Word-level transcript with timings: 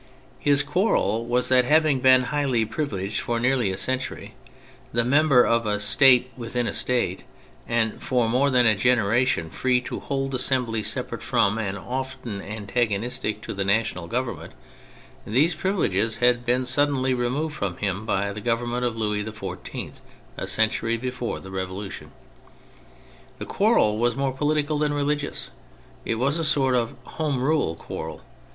His 0.39 0.63
quarrel 0.63 1.27
was 1.27 1.49
that, 1.49 1.63
having 1.63 1.99
been 1.99 2.23
highly 2.33 2.65
privileged 2.65 3.19
for 3.21 3.39
nearly 3.39 3.69
a 3.69 3.77
century, 3.77 4.33
the 4.91 5.05
member 5.05 5.45
of" 5.45 5.67
a 5.67 5.79
State 5.79 6.31
within 6.35 6.65
a 6.65 6.73
State," 6.73 7.23
and 7.67 8.01
for 8.01 8.27
more 8.27 8.49
than 8.49 8.65
a 8.65 8.73
generation 8.75 9.51
free 9.51 9.79
to 9.81 9.99
hold 9.99 10.33
assemblies 10.33 10.87
separate 10.87 11.21
from 11.21 11.59
and 11.59 11.77
often 11.77 12.41
antagonistic 12.41 13.43
to 13.43 13.53
the 13.53 13.63
national 13.63 14.07
Government, 14.07 14.53
these 15.23 15.53
privileges 15.53 16.17
had 16.17 16.43
been 16.45 16.65
suddenly 16.65 17.13
removed 17.13 17.53
from 17.55 17.77
him 17.77 18.03
by 18.03 18.33
the 18.33 18.41
Government 18.41 18.83
of 18.83 18.97
Louis 18.97 19.23
XIV 19.23 20.01
a 20.35 20.47
century 20.47 20.97
before 20.97 21.39
the 21.39 21.51
Revolution. 21.51 22.11
The 23.37 23.45
quarrel 23.45 23.99
was 23.99 24.15
more 24.15 24.33
political 24.33 24.79
than 24.79 24.93
religious; 24.93 25.51
it 26.05 26.15
was 26.15 26.39
a 26.39 26.43
sort 26.43 26.73
of'' 26.73 26.95
Home 27.19 27.43
Rule" 27.43 27.75
quarrel. 27.75 28.21